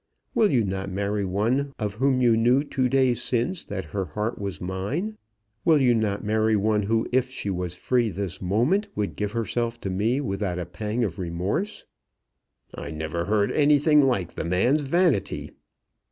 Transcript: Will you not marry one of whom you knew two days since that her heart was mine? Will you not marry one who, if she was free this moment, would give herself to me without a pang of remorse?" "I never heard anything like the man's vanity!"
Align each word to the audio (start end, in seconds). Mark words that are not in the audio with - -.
Will 0.33 0.49
you 0.51 0.63
not 0.63 0.89
marry 0.89 1.23
one 1.23 1.75
of 1.77 1.93
whom 1.93 2.23
you 2.23 2.35
knew 2.35 2.63
two 2.63 2.89
days 2.89 3.21
since 3.21 3.63
that 3.65 3.85
her 3.93 4.05
heart 4.05 4.39
was 4.39 4.59
mine? 4.59 5.15
Will 5.63 5.79
you 5.79 5.93
not 5.93 6.23
marry 6.23 6.55
one 6.55 6.81
who, 6.81 7.07
if 7.11 7.29
she 7.29 7.51
was 7.51 7.75
free 7.75 8.09
this 8.09 8.41
moment, 8.41 8.89
would 8.95 9.15
give 9.15 9.33
herself 9.33 9.79
to 9.81 9.91
me 9.91 10.19
without 10.19 10.57
a 10.57 10.65
pang 10.65 11.03
of 11.03 11.19
remorse?" 11.19 11.85
"I 12.73 12.89
never 12.89 13.25
heard 13.25 13.51
anything 13.51 14.01
like 14.01 14.33
the 14.33 14.43
man's 14.43 14.81
vanity!" 14.81 15.51